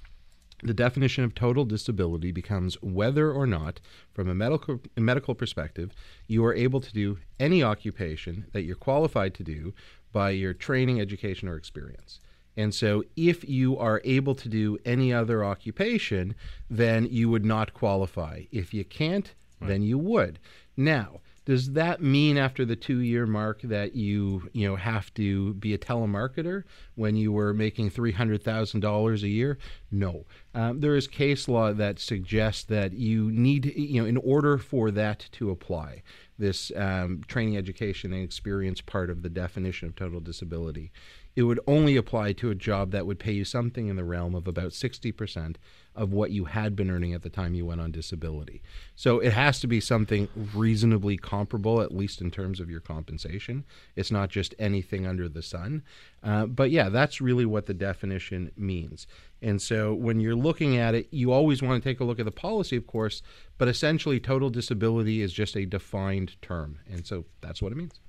[0.62, 3.81] the definition of total disability becomes whether or not,
[4.12, 5.92] from a medical, a medical perspective,
[6.27, 9.75] you are able to do any occupation that you're qualified to do
[10.12, 12.21] by your training, education, or experience.
[12.57, 16.35] And so, if you are able to do any other occupation,
[16.71, 18.45] then you would not qualify.
[18.51, 19.69] If you can't, right.
[19.69, 20.38] then you would.
[20.75, 25.54] Now, does that mean after the two year mark that you you know have to
[25.54, 26.64] be a telemarketer
[26.96, 29.56] when you were making three hundred thousand dollars a year?
[29.90, 34.59] No, um, there is case law that suggests that you need you know in order
[34.59, 36.02] for that to apply
[36.38, 40.92] this um, training, education, and experience part of the definition of total disability
[41.37, 44.35] it would only apply to a job that would pay you something in the realm
[44.35, 45.57] of about 60%
[45.94, 48.62] of what you had been earning at the time you went on disability.
[48.94, 53.64] So it has to be something reasonably comparable, at least in terms of your compensation.
[53.96, 55.83] It's not just anything under the sun.
[56.22, 59.07] Uh, but yeah, that's really what the definition means.
[59.42, 62.25] And so when you're looking at it, you always want to take a look at
[62.25, 63.22] the policy, of course,
[63.59, 66.79] but essentially total disability is just a defined term.
[66.90, 68.01] And so that's what it means.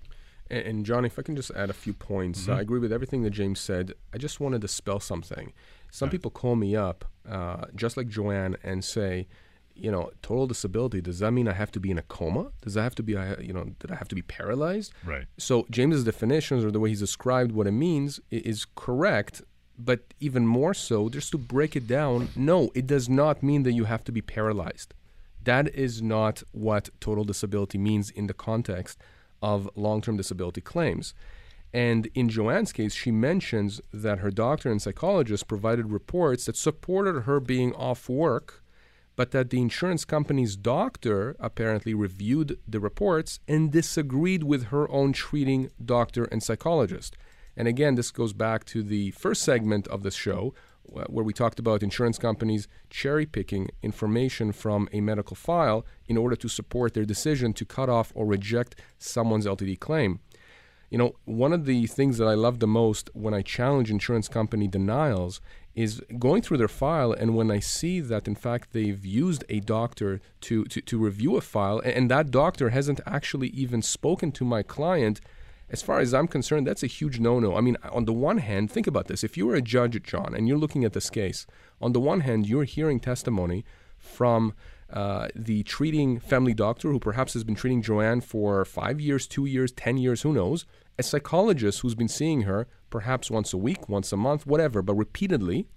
[0.49, 2.53] And, and John, if I can just add a few points, mm-hmm.
[2.53, 3.93] I agree with everything that James said.
[4.13, 5.53] I just wanted to spell something.
[5.91, 9.27] Some people call me up, uh, just like Joanne, and say,
[9.73, 11.01] you know, total disability.
[11.01, 12.51] Does that mean I have to be in a coma?
[12.61, 14.91] Does that have to be, you know, did I have to be paralyzed?
[15.05, 15.25] Right.
[15.37, 19.41] So James's definitions or the way he's described what it means is correct,
[19.77, 23.73] but even more so, just to break it down, no, it does not mean that
[23.73, 24.93] you have to be paralyzed.
[25.43, 28.99] That is not what total disability means in the context
[29.41, 31.13] of long term disability claims.
[31.73, 37.21] And in Joanne's case, she mentions that her doctor and psychologist provided reports that supported
[37.21, 38.63] her being off work,
[39.15, 45.11] but that the insurance company's doctor apparently reviewed the reports and disagreed with her own
[45.11, 47.17] treating doctor and psychologist.
[47.57, 50.53] And again, this goes back to the first segment of the show
[50.89, 56.35] where we talked about insurance companies cherry picking information from a medical file in order
[56.35, 60.19] to support their decision to cut off or reject someone's LTD claim.
[60.89, 64.29] You know, one of the things that I love the most when I challenge insurance
[64.29, 65.41] company denials
[65.75, 69.59] is going through their file and when I see that in fact they've used a
[69.59, 74.43] doctor to, to, to review a file and that doctor hasn't actually even spoken to
[74.43, 75.21] my client
[75.69, 77.55] as far as I'm concerned, that's a huge no no.
[77.55, 79.23] I mean, on the one hand, think about this.
[79.23, 81.45] If you were a judge, John, and you're looking at this case,
[81.81, 83.65] on the one hand, you're hearing testimony
[83.97, 84.53] from
[84.91, 89.45] uh, the treating family doctor who perhaps has been treating Joanne for five years, two
[89.45, 90.65] years, 10 years, who knows,
[90.97, 94.93] a psychologist who's been seeing her perhaps once a week, once a month, whatever, but
[94.93, 95.67] repeatedly.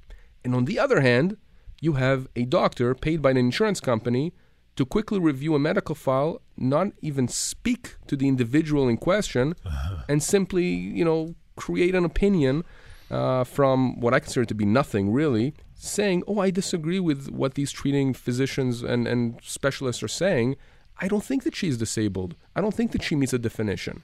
[0.45, 1.37] And on the other hand,
[1.81, 4.33] you have a doctor paid by an insurance company
[4.77, 10.05] to quickly review a medical file, not even speak to the individual in question, uh-huh.
[10.09, 12.65] and simply, you know, create an opinion
[13.11, 17.55] uh, from what I consider to be nothing really, saying, "Oh, I disagree with what
[17.55, 20.57] these treating physicians and, and specialists are saying.
[21.03, 22.37] I don't think that she's disabled.
[22.55, 24.03] I don't think that she meets a definition."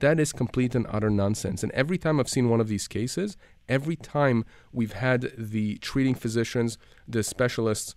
[0.00, 1.62] That is complete and utter nonsense.
[1.62, 3.36] And every time I've seen one of these cases,
[3.68, 7.94] every time we've had the treating physicians, the specialists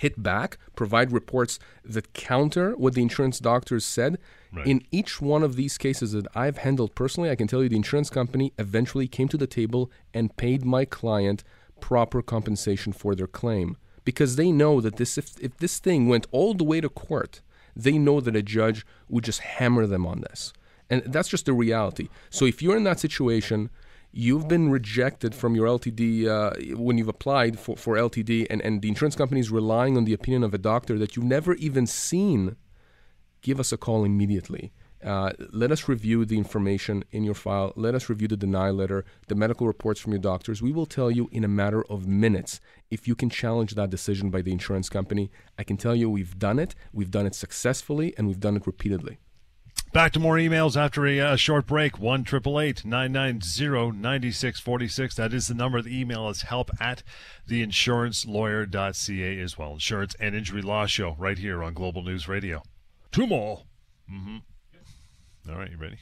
[0.00, 4.16] hit back, provide reports that counter what the insurance doctors said.
[4.50, 4.66] Right.
[4.66, 7.76] In each one of these cases that I've handled personally, I can tell you the
[7.76, 11.44] insurance company eventually came to the table and paid my client
[11.80, 16.26] proper compensation for their claim because they know that this if, if this thing went
[16.30, 17.42] all the way to court,
[17.76, 20.54] they know that a judge would just hammer them on this.
[20.88, 22.08] And that's just the reality.
[22.30, 23.68] So if you're in that situation,
[24.12, 28.82] you've been rejected from your LTD uh, when you've applied for, for LTD, and, and
[28.82, 31.86] the insurance company is relying on the opinion of a doctor that you've never even
[31.86, 32.56] seen,
[33.42, 34.72] give us a call immediately.
[35.02, 37.72] Uh, let us review the information in your file.
[37.74, 40.60] Let us review the denial letter, the medical reports from your doctors.
[40.60, 44.28] We will tell you in a matter of minutes if you can challenge that decision
[44.28, 45.30] by the insurance company.
[45.58, 46.74] I can tell you we've done it.
[46.92, 49.18] We've done it successfully, and we've done it repeatedly.
[49.92, 51.98] Back to more emails after a, short break.
[51.98, 55.16] 1 990 9646.
[55.16, 55.82] That is the number.
[55.82, 57.02] The email is help at
[57.48, 59.72] theinsurancelawyer.ca as well.
[59.72, 62.62] Insurance and Injury Law Show right here on Global News Radio.
[63.10, 63.62] Two more.
[64.08, 64.38] Mm-hmm.
[65.50, 65.98] All right, you ready?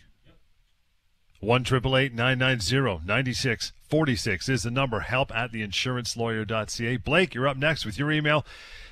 [1.40, 5.00] One triple eight nine nine zero ninety six forty six is the number.
[5.00, 6.96] Help at theinsurancelawyer.ca.
[6.96, 8.44] Blake, you're up next with your email.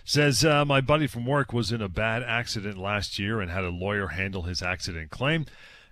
[0.09, 3.64] Says uh, my buddy from work was in a bad accident last year and had
[3.64, 5.47] a lawyer handle his accident claim.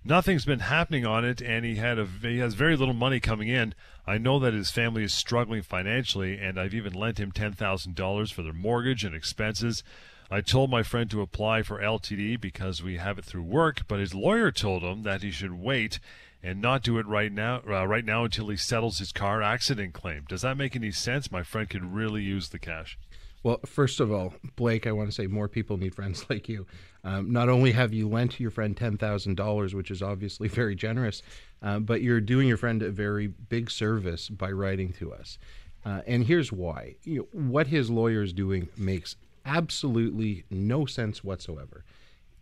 [0.04, 3.48] Nothing's been happening on it, and he had a he has very little money coming
[3.48, 3.74] in.
[4.06, 7.96] I know that his family is struggling financially, and I've even lent him ten thousand
[7.96, 9.82] dollars for their mortgage and expenses.
[10.30, 13.98] I told my friend to apply for LTD because we have it through work, but
[13.98, 15.98] his lawyer told him that he should wait
[16.40, 19.92] and not do it right now uh, right now until he settles his car accident
[19.92, 20.24] claim.
[20.28, 21.32] Does that make any sense?
[21.32, 22.96] My friend could really use the cash.
[23.44, 26.66] Well, first of all, Blake, I want to say more people need friends like you.
[27.04, 31.22] Um, not only have you lent your friend $10,000, which is obviously very generous,
[31.62, 35.38] uh, but you're doing your friend a very big service by writing to us.
[35.84, 36.96] Uh, and here's why.
[37.04, 41.84] You know, what his lawyer is doing makes absolutely no sense whatsoever.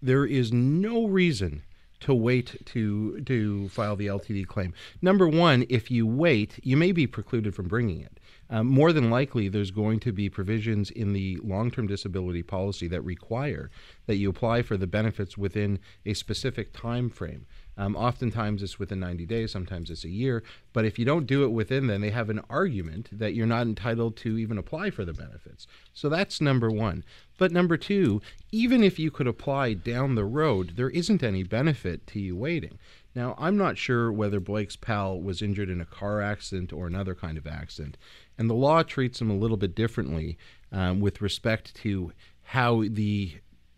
[0.00, 1.62] There is no reason
[2.00, 4.74] to wait to to file the LTD claim.
[5.00, 8.18] Number one, if you wait, you may be precluded from bringing it.
[8.52, 13.00] Um, more than likely, there's going to be provisions in the long-term disability policy that
[13.00, 13.70] require
[14.04, 17.46] that you apply for the benefits within a specific time frame.
[17.78, 20.42] Um, oftentimes it's within 90 days, sometimes it's a year.
[20.74, 23.66] But if you don't do it within then, they have an argument that you're not
[23.66, 25.66] entitled to even apply for the benefits.
[25.94, 27.04] So that's number one.
[27.38, 32.06] But number two, even if you could apply down the road, there isn't any benefit
[32.08, 32.78] to you waiting.
[33.14, 37.14] Now, I'm not sure whether Blake's pal was injured in a car accident or another
[37.14, 37.98] kind of accident,
[38.38, 40.38] and the law treats him a little bit differently
[40.70, 43.35] um, with respect to how the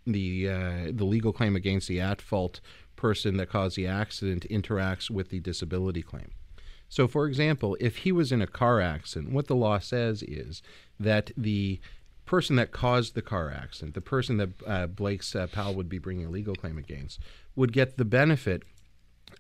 [0.07, 2.61] the uh, the legal claim against the at fault
[2.97, 6.31] person that caused the accident interacts with the disability claim.
[6.89, 10.63] So, for example, if he was in a car accident, what the law says is
[11.01, 11.81] that the
[12.25, 15.99] person that caused the car accident, the person that uh, Blake's uh, pal would be
[15.99, 17.19] bringing a legal claim against,
[17.57, 18.63] would get the benefit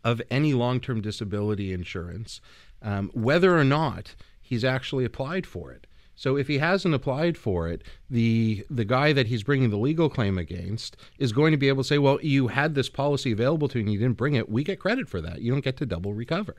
[0.04, 2.40] of any long term disability insurance,
[2.82, 5.86] um, whether or not he's actually applied for it.
[6.14, 10.08] So if he hasn't applied for it, the the guy that he's bringing the legal
[10.08, 13.68] claim against is going to be able to say, "Well, you had this policy available
[13.68, 14.48] to you and you didn't bring it.
[14.48, 15.42] We get credit for that.
[15.42, 16.56] You don't get to double recover."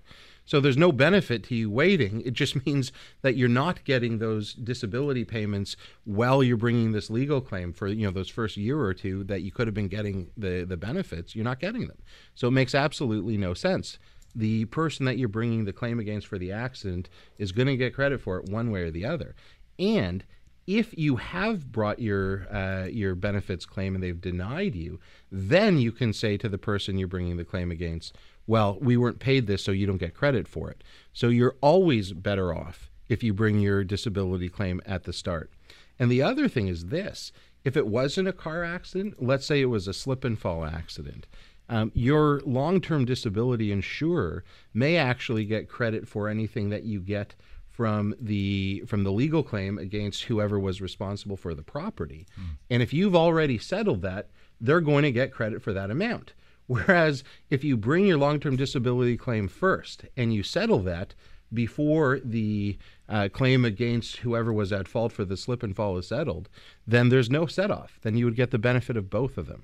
[0.47, 2.21] So there's no benefit to you waiting.
[2.21, 2.91] It just means
[3.21, 8.05] that you're not getting those disability payments while you're bringing this legal claim for you
[8.05, 11.35] know those first year or two that you could have been getting the the benefits.
[11.35, 11.97] You're not getting them.
[12.33, 13.97] So it makes absolutely no sense
[14.35, 17.95] the person that you're bringing the claim against for the accident is going to get
[17.95, 19.35] credit for it one way or the other.
[19.79, 20.23] And
[20.67, 24.99] if you have brought your uh, your benefits claim and they've denied you,
[25.31, 28.15] then you can say to the person you're bringing the claim against,
[28.47, 32.13] "Well, we weren't paid this, so you don't get credit for it." So you're always
[32.13, 35.51] better off if you bring your disability claim at the start.
[35.99, 37.31] And the other thing is this:
[37.63, 41.27] if it wasn't a car accident, let's say it was a slip and fall accident,
[41.69, 47.35] um, your long term disability insurer may actually get credit for anything that you get
[47.75, 52.25] from the from the legal claim against whoever was responsible for the property.
[52.39, 52.43] Mm.
[52.69, 54.29] And if you've already settled that,
[54.61, 56.33] they're going to get credit for that amount.
[56.67, 61.13] Whereas if you bring your long-term disability claim first and you settle that
[61.53, 66.07] before the uh, claim against whoever was at fault for the slip and fall is
[66.07, 66.49] settled,
[66.87, 67.99] then there's no set off.
[68.01, 69.63] Then you would get the benefit of both of them.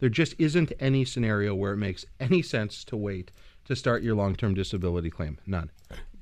[0.00, 3.30] There just isn't any scenario where it makes any sense to wait
[3.64, 5.38] to start your long term disability claim.
[5.46, 5.70] None.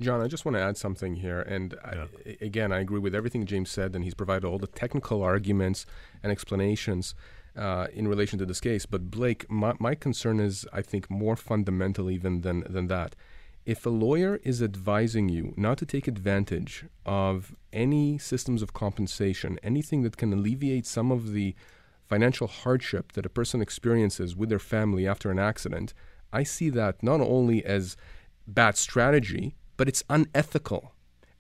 [0.01, 1.41] John, I just want to add something here.
[1.41, 2.07] And yeah.
[2.27, 5.87] I, again, I agree with everything James said, and he's provided all the technical arguments
[6.23, 7.15] and explanations
[7.57, 8.85] uh, in relation to this case.
[8.85, 13.17] But Blake, my, my concern is, I think, more fundamental even than, than that.
[13.65, 19.59] If a lawyer is advising you not to take advantage of any systems of compensation,
[19.63, 21.55] anything that can alleviate some of the
[22.09, 25.93] financial hardship that a person experiences with their family after an accident,
[26.33, 27.97] I see that not only as
[28.47, 30.93] bad strategy, but it's unethical.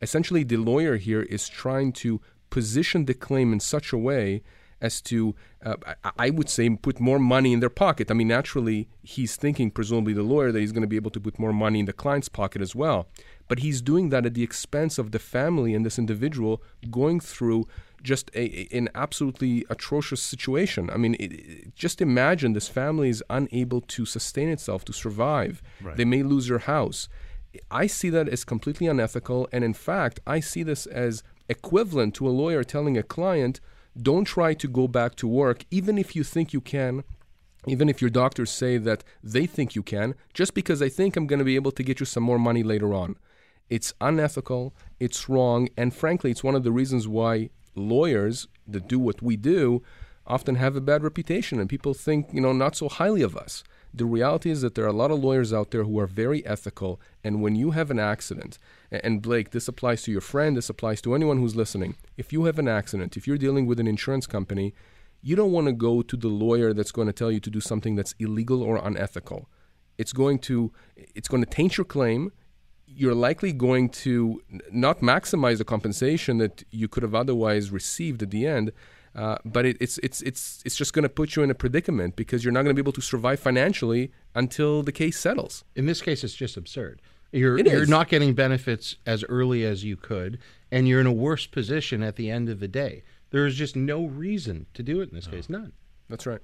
[0.02, 4.42] Essentially, the lawyer here is trying to position the claim in such a way
[4.80, 5.34] as to,
[5.64, 5.76] uh,
[6.18, 8.10] I would say, put more money in their pocket.
[8.10, 11.20] I mean, naturally, he's thinking, presumably the lawyer, that he's going to be able to
[11.20, 13.08] put more money in the client's pocket as well.
[13.48, 17.66] But he's doing that at the expense of the family and this individual going through
[18.06, 20.88] just a, an absolutely atrocious situation.
[20.90, 25.62] I mean, it, it, just imagine this family is unable to sustain itself, to survive.
[25.82, 25.96] Right.
[25.96, 27.08] They may lose their house.
[27.70, 29.48] I see that as completely unethical.
[29.52, 33.60] And in fact, I see this as equivalent to a lawyer telling a client,
[34.00, 37.02] don't try to go back to work, even if you think you can,
[37.66, 41.26] even if your doctors say that they think you can, just because I think I'm
[41.26, 43.16] going to be able to get you some more money later on.
[43.68, 48.98] It's unethical, it's wrong, and frankly, it's one of the reasons why lawyers that do
[48.98, 49.82] what we do
[50.26, 53.62] often have a bad reputation and people think, you know, not so highly of us.
[53.94, 56.44] The reality is that there are a lot of lawyers out there who are very
[56.44, 58.58] ethical, and when you have an accident,
[58.90, 61.96] and Blake, this applies to your friend, this applies to anyone who's listening.
[62.18, 64.74] If you have an accident, if you're dealing with an insurance company,
[65.22, 67.60] you don't want to go to the lawyer that's going to tell you to do
[67.60, 69.48] something that's illegal or unethical.
[69.96, 72.32] It's going to it's going to taint your claim.
[72.96, 74.42] You're likely going to
[74.72, 78.72] not maximize the compensation that you could have otherwise received at the end.
[79.14, 82.16] Uh, but it, it's it's it's it's just going to put you in a predicament
[82.16, 85.64] because you're not going to be able to survive financially until the case settles.
[85.74, 87.00] In this case, it's just absurd.
[87.32, 90.38] You're you're not getting benefits as early as you could,
[90.70, 93.02] and you're in a worse position at the end of the day.
[93.30, 95.48] There is just no reason to do it in this case.
[95.48, 95.72] None.
[96.08, 96.40] That's right.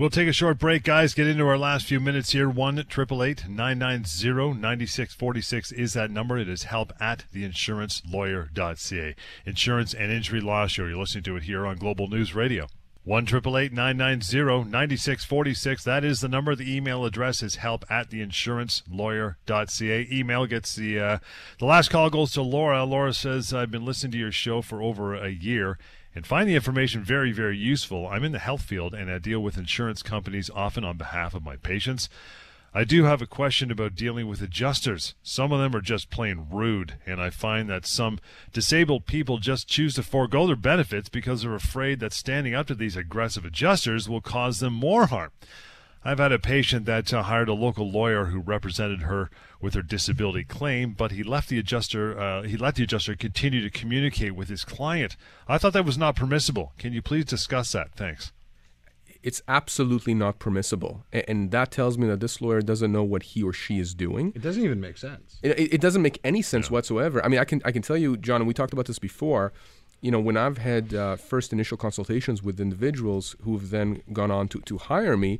[0.00, 1.12] We'll take a short break, guys.
[1.12, 2.48] Get into our last few minutes here.
[2.48, 6.38] 1 888 990 9646 is that number.
[6.38, 9.14] It is help at theinsurancelawyer.ca.
[9.44, 10.86] Insurance and Injury Law Show.
[10.86, 12.68] You're listening to it here on Global News Radio.
[13.04, 15.84] 1 990 9646.
[15.84, 16.54] That is the number.
[16.54, 20.08] The email address is help at theinsurancelawyer.ca.
[20.10, 21.18] Email gets the uh,
[21.58, 22.84] the last call goes to Laura.
[22.84, 25.78] Laura says, I've been listening to your show for over a year
[26.14, 28.06] and find the information very, very useful.
[28.06, 31.44] I'm in the health field and I deal with insurance companies often on behalf of
[31.44, 32.08] my patients.
[32.72, 35.14] I do have a question about dealing with adjusters.
[35.24, 38.20] Some of them are just plain rude, and I find that some
[38.52, 42.76] disabled people just choose to forego their benefits because they're afraid that standing up to
[42.76, 45.32] these aggressive adjusters will cause them more harm.
[46.02, 49.30] I've had a patient that uh, hired a local lawyer who represented her
[49.60, 52.18] with her disability claim, but he left the adjuster.
[52.18, 55.16] Uh, he let the adjuster continue to communicate with his client.
[55.46, 56.72] I thought that was not permissible.
[56.78, 57.92] Can you please discuss that?
[57.94, 58.32] Thanks.
[59.22, 63.22] It's absolutely not permissible, A- and that tells me that this lawyer doesn't know what
[63.22, 64.32] he or she is doing.
[64.34, 65.38] It doesn't even make sense.
[65.42, 67.22] It, it it doesn't make any sense whatsoever.
[67.22, 69.52] I mean, I can I can tell you, John, and we talked about this before.
[70.00, 74.48] You know, when I've had uh, first initial consultations with individuals who've then gone on
[74.48, 75.38] to, to hire me,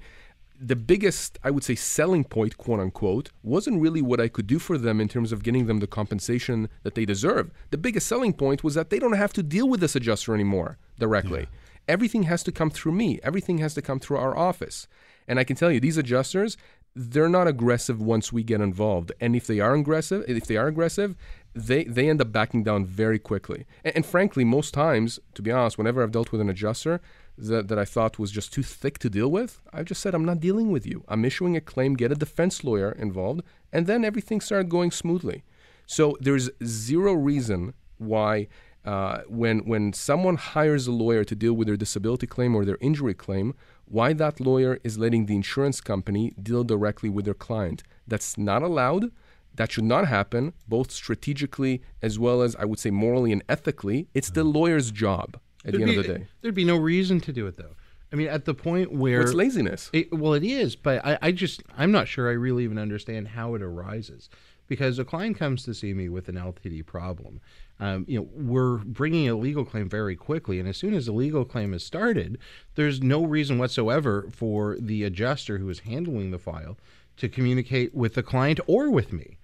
[0.62, 4.58] the biggest, I would say, selling point, quote unquote, wasn't really what I could do
[4.58, 7.50] for them in terms of getting them the compensation that they deserve.
[7.70, 10.76] The biggest selling point was that they don't have to deal with this adjuster anymore
[10.98, 11.48] directly.
[11.88, 14.86] Everything has to come through me, everything has to come through our office.
[15.26, 16.58] And I can tell you, these adjusters,
[16.94, 19.12] they're not aggressive once we get involved.
[19.20, 21.16] And if they are aggressive, if they are aggressive,
[21.54, 23.64] they, they end up backing down very quickly.
[23.82, 27.00] And, and frankly, most times, to be honest, whenever I've dealt with an adjuster
[27.48, 30.24] that, that I thought was just too thick to deal with, I've just said, I'm
[30.24, 31.04] not dealing with you.
[31.08, 35.42] I'm issuing a claim, get a defense lawyer involved, and then everything started going smoothly.
[35.86, 38.48] So there's zero reason why
[38.84, 42.78] uh, when when someone hires a lawyer to deal with their disability claim or their
[42.80, 47.82] injury claim, why that lawyer is letting the insurance company deal directly with their client.
[48.06, 49.10] That's not allowed.
[49.54, 54.08] That should not happen, both strategically as well as I would say morally and ethically.
[54.14, 56.26] It's the lawyer's job at the end be, of the day.
[56.40, 57.76] there'd be no reason to do it though.
[58.12, 59.88] I mean, at the point where It's laziness.
[59.92, 63.28] It, well, it is, but I, I just I'm not sure I really even understand
[63.28, 64.28] how it arises
[64.70, 67.40] because a client comes to see me with an LTD problem.
[67.80, 71.12] Um, you know, we're bringing a legal claim very quickly, and as soon as the
[71.12, 72.38] legal claim is started,
[72.76, 76.78] there's no reason whatsoever for the adjuster who is handling the file
[77.16, 79.38] to communicate with the client or with me.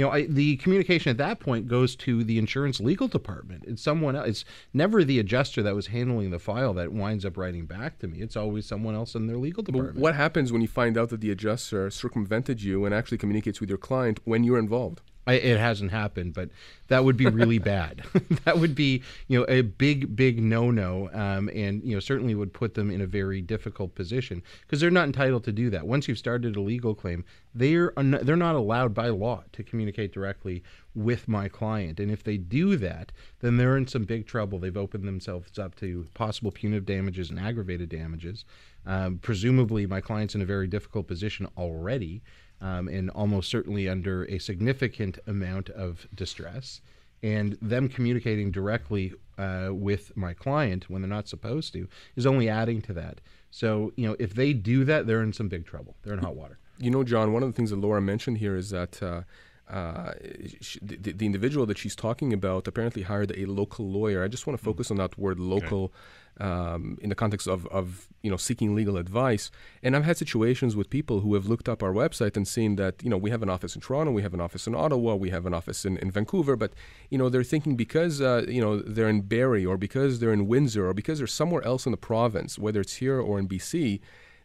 [0.00, 3.64] You know, I, the communication at that point goes to the insurance legal department.
[3.66, 4.28] It's someone else.
[4.28, 8.08] It's never the adjuster that was handling the file that winds up writing back to
[8.08, 8.22] me.
[8.22, 9.98] It's always someone else in their legal But department.
[9.98, 13.68] what happens when you find out that the adjuster circumvented you and actually communicates with
[13.68, 15.02] your client when you're involved?
[15.26, 16.50] I, it hasn't happened, but
[16.88, 18.02] that would be really bad.
[18.44, 22.52] that would be, you know, a big, big no-no, um, and you know, certainly would
[22.52, 25.86] put them in a very difficult position because they're not entitled to do that.
[25.86, 30.12] Once you've started a legal claim, they're un- they're not allowed by law to communicate
[30.12, 30.62] directly
[30.94, 34.58] with my client, and if they do that, then they're in some big trouble.
[34.58, 38.44] They've opened themselves up to possible punitive damages and aggravated damages.
[38.86, 42.22] Um, presumably, my client's in a very difficult position already
[42.60, 46.80] um, and almost certainly under a significant amount of distress.
[47.22, 51.86] And them communicating directly uh, with my client when they're not supposed to
[52.16, 53.20] is only adding to that.
[53.50, 55.96] So, you know, if they do that, they're in some big trouble.
[56.02, 56.58] They're in hot water.
[56.78, 59.22] You know, John, one of the things that Laura mentioned here is that uh,
[59.70, 60.14] uh,
[60.60, 64.24] she, the, the, individual that she's talking about apparently hired a local lawyer.
[64.24, 64.92] I just want to focus mm.
[64.92, 65.84] on that word local.
[65.84, 65.94] Okay.
[66.38, 69.50] Um, in the context of, of you know seeking legal advice.
[69.82, 73.02] And I've had situations with people who have looked up our website and seen that
[73.02, 75.28] you know we have an office in Toronto, we have an office in Ottawa, we
[75.30, 76.72] have an office in, in Vancouver, but
[77.10, 80.46] you know they're thinking because uh, you know they're in Barrie or because they're in
[80.46, 84.00] Windsor or because they're somewhere else in the province, whether it's here or in BC,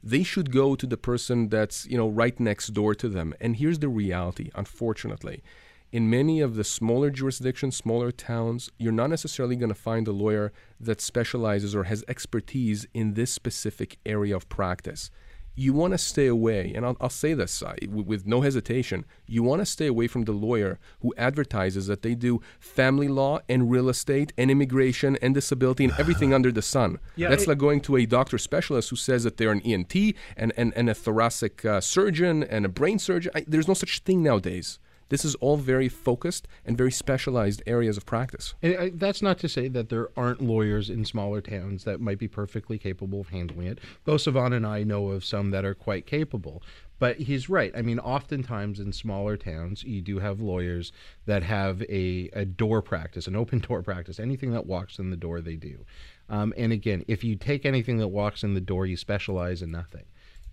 [0.06, 3.34] they should go to the person that's you know right next door to them.
[3.42, 5.44] And here's the reality, unfortunately.
[5.92, 10.12] In many of the smaller jurisdictions, smaller towns, you're not necessarily going to find a
[10.12, 15.10] lawyer that specializes or has expertise in this specific area of practice
[15.56, 19.06] you want to stay away, and I'll, I'll say this uh, with, with, no hesitation,
[19.26, 23.40] you want to stay away from the lawyer who advertises that they do family law
[23.48, 27.00] and real estate and immigration and disability and everything under the sun.
[27.16, 29.96] Yeah, That's it, like going to a doctor specialist who says that they're an ENT
[30.36, 33.32] and, and, and a thoracic uh, surgeon and a brain surgeon.
[33.34, 34.80] I, there's no such thing nowadays.
[35.10, 38.56] This is all very focused and very specialized areas of practice.
[38.62, 42.18] And uh, that's not to say that there aren't lawyers in smaller towns that might
[42.18, 43.80] be perfectly capable of handling it.
[44.04, 46.64] Both Savan and I know of some that are quite capable.
[46.98, 47.74] But he's right.
[47.76, 50.94] I mean, oftentimes in smaller towns, you do have lawyers
[51.26, 54.20] that have a, a door practice, an open door practice.
[54.20, 55.86] Anything that walks in the door, they do.
[56.30, 59.72] Um, and again, if you take anything that walks in the door, you specialize in
[59.72, 60.06] nothing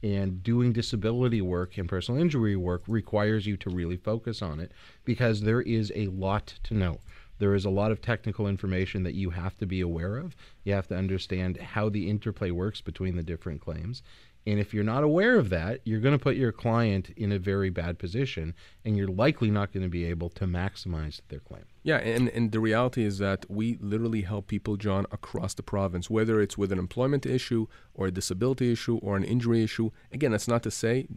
[0.03, 4.73] and doing disability work and personal injury work requires you to really focus on it
[5.05, 6.99] because there is a lot to know.
[7.43, 10.37] There is a lot of technical information that you have to be aware of.
[10.63, 14.01] You have to understand how the interplay works between the different claims.
[14.47, 17.41] And if you're not aware of that, you're going to put your client in a
[17.41, 21.65] very bad position, and you're likely not going to be able to maximize their claim.
[21.83, 26.09] Yeah, and, and the reality is that we literally help people, John, across the province,
[26.09, 29.91] whether it's with an employment issue or a disability issue or an injury issue.
[30.13, 31.09] Again, that's not to say,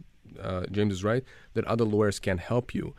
[0.42, 1.22] uh, James is right,
[1.54, 2.96] that other lawyers can't help you.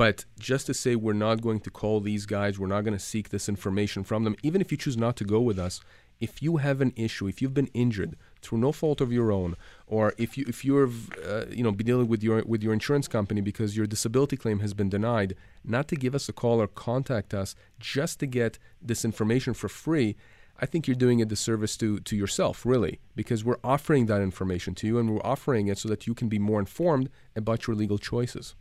[0.00, 3.04] But just to say we're not going to call these guys, we're not going to
[3.12, 5.82] seek this information from them, even if you choose not to go with us,
[6.20, 9.56] if you have an issue, if you've been injured through no fault of your own,
[9.86, 10.88] or if you if you're
[11.28, 14.72] uh, you know dealing with your with your insurance company because your disability claim has
[14.72, 15.34] been denied,
[15.64, 19.68] not to give us a call or contact us just to get this information for
[19.68, 20.16] free.
[20.62, 24.74] I think you're doing a disservice to to yourself, really, because we're offering that information
[24.76, 27.76] to you and we're offering it so that you can be more informed about your
[27.76, 28.54] legal choices.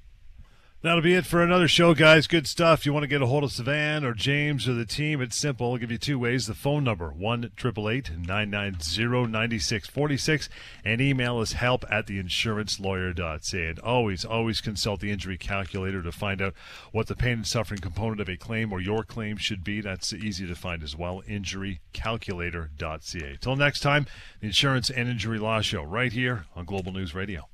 [0.82, 2.26] That'll be it for another show, guys.
[2.26, 2.86] Good stuff.
[2.86, 5.20] You want to get a hold of Savan or James or the team?
[5.20, 5.74] It's simple.
[5.74, 6.48] I'll give you two ways.
[6.48, 10.48] The phone number, 1 990 9646,
[10.86, 13.68] and email us help at theinsurancelawyer.ca.
[13.68, 16.54] And always, always consult the injury calculator to find out
[16.94, 19.82] what the pain and suffering component of a claim or your claim should be.
[19.82, 21.22] That's easy to find as well.
[21.28, 23.38] Injurycalculator.ca.
[23.42, 24.06] Till next time,
[24.40, 27.50] the Insurance and Injury Law Show right here on Global News Radio.